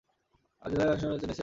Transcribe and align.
ইসরায়েলের 0.65 0.89
আইনসভার 0.91 1.09
নাম 1.09 1.13
হচ্ছে 1.15 1.25
'নেসেট'। 1.27 1.39